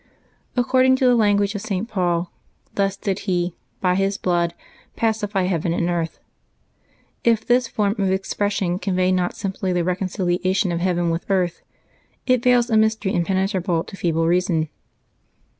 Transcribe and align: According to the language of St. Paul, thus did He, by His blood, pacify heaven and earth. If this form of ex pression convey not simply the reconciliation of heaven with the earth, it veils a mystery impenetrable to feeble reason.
According 0.57 0.95
to 0.95 1.05
the 1.05 1.13
language 1.15 1.53
of 1.53 1.61
St. 1.61 1.87
Paul, 1.87 2.31
thus 2.73 2.97
did 2.97 3.19
He, 3.29 3.53
by 3.81 3.93
His 3.93 4.17
blood, 4.17 4.55
pacify 4.95 5.43
heaven 5.43 5.73
and 5.73 5.91
earth. 5.91 6.17
If 7.23 7.45
this 7.45 7.67
form 7.67 7.93
of 7.99 8.09
ex 8.11 8.33
pression 8.33 8.79
convey 8.79 9.11
not 9.11 9.35
simply 9.37 9.71
the 9.73 9.83
reconciliation 9.83 10.71
of 10.71 10.79
heaven 10.79 11.11
with 11.11 11.27
the 11.27 11.33
earth, 11.35 11.61
it 12.25 12.41
veils 12.41 12.71
a 12.71 12.77
mystery 12.77 13.13
impenetrable 13.13 13.83
to 13.83 13.95
feeble 13.95 14.25
reason. 14.25 14.69